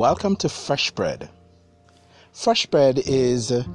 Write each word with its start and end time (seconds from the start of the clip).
Welcome 0.00 0.36
to 0.36 0.48
Fresh 0.48 0.92
Bread. 0.92 1.28
Fresh 2.32 2.68
Bread 2.68 3.00
is 3.00 3.50
a 3.50 3.66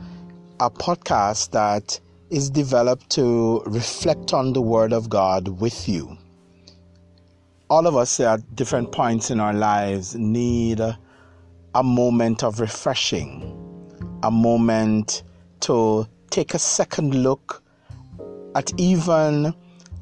podcast 0.59 1.51
that 1.51 1.99
is 2.31 2.49
developed 2.49 3.11
to 3.11 3.61
reflect 3.67 4.33
on 4.33 4.53
the 4.53 4.59
Word 4.59 4.91
of 4.91 5.07
God 5.07 5.47
with 5.61 5.87
you. 5.87 6.17
All 7.69 7.85
of 7.85 7.95
us 7.95 8.19
at 8.19 8.55
different 8.55 8.91
points 8.91 9.29
in 9.29 9.39
our 9.39 9.53
lives 9.53 10.15
need 10.15 10.79
a, 10.79 10.97
moment 11.83 12.43
of 12.43 12.59
refreshing, 12.59 13.43
a 14.23 14.31
moment 14.31 15.21
to 15.59 16.07
take 16.31 16.55
a 16.55 16.59
second 16.59 17.13
look 17.13 17.61
at 18.55 18.71
even 18.79 19.53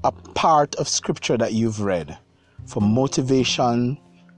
a 0.05 0.11
part 0.35 0.73
of 0.75 0.87
Scripture 0.87 1.37
that 1.37 1.51
you've 1.51 1.81
read 1.81 2.17
for 2.65 2.79
motivation, 2.79 3.97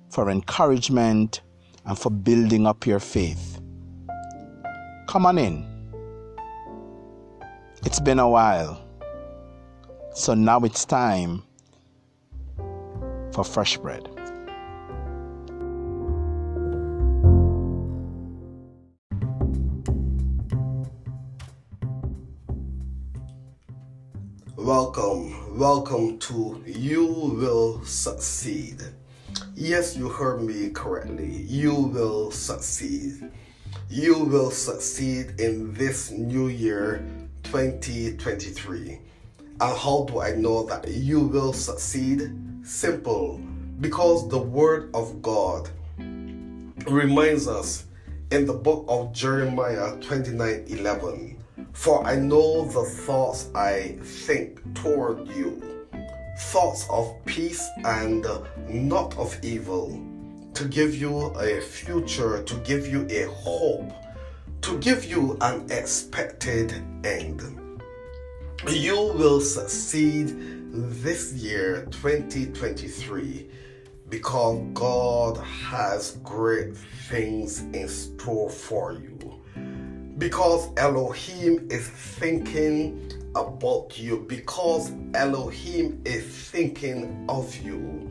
for 0.10 0.32
encouragement, 0.32 1.42
and 1.86 1.98
for 1.98 2.10
building 2.10 2.66
up 2.66 2.86
your 2.86 3.00
faith. 3.00 3.60
Come 5.08 5.26
on 5.26 5.38
in. 5.38 5.66
It's 7.86 8.00
been 8.00 8.20
a 8.20 8.28
while. 8.28 8.82
So 10.14 10.34
now 10.34 10.60
it's 10.62 10.86
time 10.86 11.44
for 13.32 13.44
fresh 13.44 13.78
bread. 13.78 14.10
Welcome, 24.58 25.60
welcome 25.60 26.18
to 26.20 26.64
You 26.66 27.06
Will 27.06 27.86
Succeed. 27.86 28.82
Yes, 29.58 29.96
you 29.96 30.10
heard 30.10 30.42
me 30.42 30.70
correctly. 30.70 31.32
You 31.48 31.74
will 31.74 32.30
succeed. 32.30 33.32
You 33.90 34.20
will 34.26 34.52
succeed 34.52 35.40
in 35.40 35.74
this 35.74 36.12
new 36.12 36.50
year 36.50 37.06
2023. 37.44 39.00
And 39.62 39.78
how 39.78 40.08
do 40.10 40.20
I 40.20 40.32
know 40.36 40.66
that 40.66 40.90
you 40.90 41.22
will 41.22 41.54
succeed? 41.54 42.36
Simple. 42.64 43.40
Because 43.80 44.28
the 44.28 44.40
Word 44.40 44.90
of 44.94 45.22
God 45.22 45.70
reminds 45.98 47.48
us 47.48 47.86
in 48.32 48.46
the 48.46 48.54
book 48.54 48.84
of 48.90 49.14
Jeremiah 49.14 49.96
29 50.02 50.66
11 50.68 51.38
For 51.72 52.06
I 52.06 52.18
know 52.18 52.66
the 52.66 52.84
thoughts 52.84 53.50
I 53.56 54.00
think 54.02 54.60
toward 54.76 55.30
you, 55.30 55.75
thoughts 56.38 56.88
of 56.90 57.16
peace 57.26 57.68
and 57.84 58.26
uh, 58.26 58.42
not 58.68 59.18
of 59.18 59.38
evil, 59.44 60.02
to 60.54 60.66
give 60.66 60.96
you 60.96 61.28
a 61.36 61.62
future, 61.62 62.44
to 62.44 62.56
give 62.60 62.88
you 62.88 63.08
a 63.10 63.24
hope 63.32 63.92
to 64.66 64.80
give 64.80 65.06
you 65.06 65.38
an 65.42 65.64
expected 65.70 66.74
end. 67.04 67.40
You 68.68 69.14
will 69.14 69.40
succeed 69.40 70.34
this 70.72 71.34
year, 71.34 71.86
2023, 71.92 73.48
because 74.10 74.60
God 74.74 75.38
has 75.38 76.18
great 76.24 76.76
things 77.10 77.60
in 77.60 77.88
store 77.88 78.50
for 78.50 78.94
you. 78.94 79.40
Because 80.18 80.70
Elohim 80.78 81.68
is 81.70 81.88
thinking 81.88 83.12
about 83.36 84.00
you, 84.00 84.26
because 84.28 84.92
Elohim 85.14 86.02
is 86.06 86.24
thinking 86.24 87.26
of 87.30 87.56
you, 87.58 88.10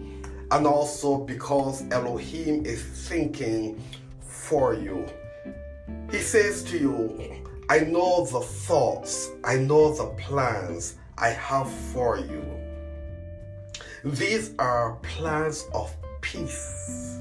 and 0.50 0.66
also 0.66 1.18
because 1.18 1.82
Elohim 1.90 2.64
is 2.66 2.82
thinking 3.08 3.82
for 4.20 4.74
you. 4.74 5.06
He 6.10 6.18
says 6.18 6.62
to 6.64 6.78
you, 6.78 7.42
I 7.70 7.80
know 7.80 8.26
the 8.26 8.40
thoughts, 8.40 9.30
I 9.42 9.56
know 9.56 9.94
the 9.94 10.06
plans 10.22 10.96
I 11.16 11.30
have 11.30 11.70
for 11.70 12.18
you. 12.18 12.44
These 14.04 14.54
are 14.58 14.96
plans 14.96 15.64
of 15.72 15.94
peace 16.20 17.20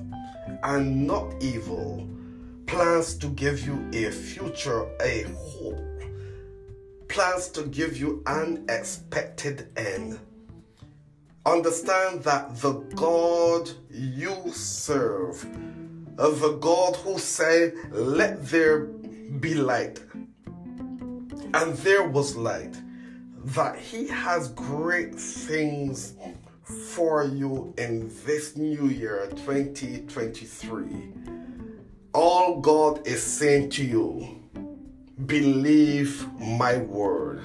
and 0.63 1.07
not 1.07 1.41
evil, 1.41 2.07
plans 2.67 3.15
to 3.15 3.27
give 3.27 3.65
you 3.65 3.89
a 3.93 4.11
future, 4.11 4.85
a 5.01 5.23
hope, 5.37 5.92
plans 7.13 7.47
to 7.47 7.61
give 7.67 7.95
you 7.95 8.23
an 8.25 8.65
expected 8.69 9.67
end. 9.77 10.19
Understand 11.45 12.23
that 12.23 12.57
the 12.57 12.73
God 12.95 13.69
you 13.91 14.35
serve 14.51 15.45
of 16.17 16.39
the 16.39 16.53
God 16.53 16.95
who 16.95 17.19
said, 17.19 17.73
Let 17.91 18.43
there 18.47 18.85
be 19.39 19.53
light. 19.53 19.99
And 21.53 21.77
there 21.85 22.07
was 22.07 22.35
light. 22.35 22.75
That 23.45 23.77
He 23.77 24.07
has 24.07 24.49
great 24.49 25.13
things 25.13 26.15
for 26.63 27.25
you 27.25 27.75
in 27.77 28.09
this 28.25 28.57
new 28.57 28.87
year 28.87 29.27
2023. 29.35 31.13
All 32.15 32.59
God 32.59 33.05
is 33.05 33.21
saying 33.21 33.69
to 33.71 33.85
you, 33.85 34.42
believe 35.25 36.27
my 36.39 36.77
word. 36.77 37.43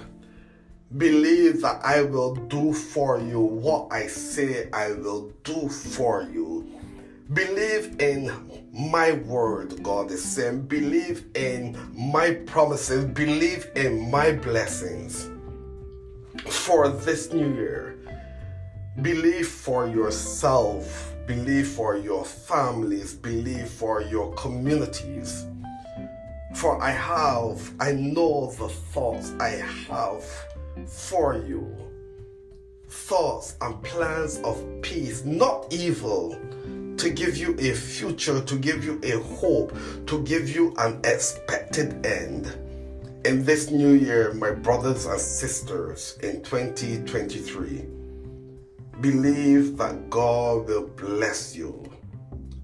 Believe 0.97 1.61
that 1.62 1.84
I 1.84 2.03
will 2.03 2.34
do 2.34 2.73
for 2.73 3.21
you 3.21 3.41
what 3.41 3.89
I 3.93 4.06
say 4.06 4.71
I 4.73 4.93
will 4.93 5.33
do 5.45 5.69
for 5.69 6.23
you 6.33 6.79
Believe 7.33 8.01
in 8.01 8.33
my 8.73 9.12
word, 9.12 9.83
God 9.83 10.11
is 10.11 10.25
saying. 10.25 10.62
Believe 10.62 11.27
in 11.34 11.77
my 11.95 12.31
promises. 12.47 13.05
Believe 13.05 13.67
in 13.77 14.11
my 14.11 14.33
blessings 14.33 15.29
for 16.47 16.89
this 16.89 17.31
new 17.31 17.53
year. 17.55 17.99
Believe 19.03 19.47
for 19.47 19.87
yourself. 19.87 21.12
Believe 21.27 21.69
for 21.69 21.99
your 21.99 22.25
families. 22.25 23.12
Believe 23.12 23.69
for 23.69 24.00
your 24.00 24.33
communities. 24.33 25.45
For 26.55 26.81
I 26.83 26.91
have, 26.91 27.73
I 27.79 27.93
know 27.93 28.53
the 28.59 28.69
thoughts 28.69 29.33
I 29.39 29.51
have 29.89 30.25
for 30.87 31.37
you. 31.37 31.77
Thoughts 32.89 33.57
and 33.61 33.83
plans 33.83 34.39
of 34.39 34.65
peace, 34.83 35.25
not 35.25 35.67
evil 35.71 36.39
to 36.97 37.11
give 37.11 37.37
you 37.37 37.55
a 37.59 37.75
future, 37.75 38.41
to 38.41 38.57
give 38.57 38.85
you 38.85 38.99
a 39.05 39.19
hope, 39.37 39.77
to 40.07 40.23
give 40.23 40.49
you 40.49 40.75
an 40.79 41.01
expected 41.05 42.05
end. 42.05 42.47
In 43.25 43.45
this 43.45 43.71
new 43.71 43.93
year, 43.93 44.33
my 44.33 44.51
brothers 44.51 45.05
and 45.07 45.21
sisters, 45.21 46.19
in 46.23 46.43
2023, 46.43 47.87
believe 49.01 49.77
that 49.77 50.11
God 50.11 50.67
will 50.67 50.89
bless 50.89 51.55
you 51.55 51.85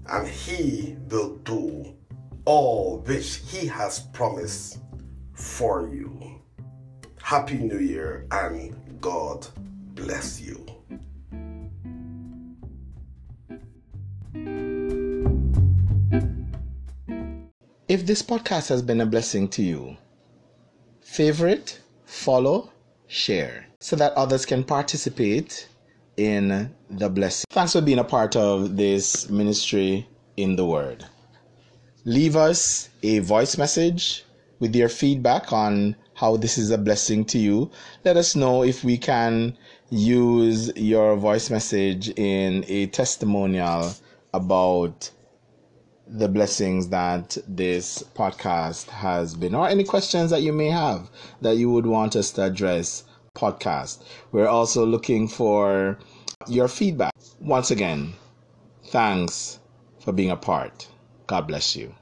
and 0.07 0.27
He 0.27 0.97
will 1.09 1.37
do 1.37 1.95
all 2.45 2.99
which 2.99 3.41
He 3.47 3.67
has 3.67 3.99
promised 4.13 4.79
for 5.33 5.89
you. 5.89 6.41
Happy 7.21 7.57
New 7.57 7.79
Year 7.79 8.27
and 8.31 8.75
God 9.01 9.47
bless 9.95 10.39
you. 10.39 10.63
If 17.87 18.05
this 18.05 18.21
podcast 18.21 18.69
has 18.69 18.81
been 18.81 19.01
a 19.01 19.05
blessing 19.05 19.47
to 19.49 19.63
you, 19.63 19.97
favorite, 21.01 21.79
follow, 22.05 22.71
share 23.07 23.67
so 23.79 23.95
that 23.95 24.13
others 24.13 24.45
can 24.45 24.63
participate 24.63 25.67
in 26.17 26.73
the 26.89 27.09
blessing. 27.09 27.45
Thanks 27.49 27.73
for 27.73 27.81
being 27.81 27.99
a 27.99 28.03
part 28.03 28.35
of 28.35 28.75
this 28.75 29.29
ministry 29.29 30.07
in 30.37 30.55
the 30.55 30.65
Word. 30.65 31.05
Leave 32.07 32.35
us 32.35 32.89
a 33.01 33.17
voice 33.17 33.57
message 33.57 34.25
with 34.59 34.75
your 34.75 34.89
feedback 34.89 35.51
on 35.51 35.95
how 36.13 36.37
this 36.37 36.55
is 36.55 36.69
a 36.69 36.77
blessing 36.77 37.25
to 37.25 37.39
you. 37.39 37.71
Let 38.03 38.15
us 38.15 38.35
know 38.35 38.63
if 38.63 38.83
we 38.83 38.95
can 38.95 39.57
use 39.89 40.71
your 40.75 41.15
voice 41.15 41.49
message 41.49 42.09
in 42.09 42.63
a 42.67 42.85
testimonial 42.85 43.91
about 44.35 45.09
the 46.07 46.27
blessings 46.27 46.89
that 46.89 47.39
this 47.47 48.03
podcast 48.13 48.89
has 48.89 49.33
been, 49.33 49.55
or 49.55 49.67
any 49.67 49.83
questions 49.83 50.29
that 50.29 50.43
you 50.43 50.53
may 50.53 50.69
have 50.69 51.09
that 51.41 51.57
you 51.57 51.71
would 51.71 51.87
want 51.87 52.15
us 52.15 52.29
to 52.33 52.43
address. 52.43 53.03
Podcast. 53.35 54.03
We're 54.31 54.47
also 54.47 54.85
looking 54.85 55.27
for 55.27 55.97
your 56.47 56.67
feedback. 56.67 57.13
Once 57.41 57.71
again, 57.71 58.13
thanks 58.89 59.59
for 59.99 60.13
being 60.13 60.29
a 60.29 60.37
part. 60.37 60.87
God 61.27 61.47
bless 61.47 61.75
you. 61.75 61.95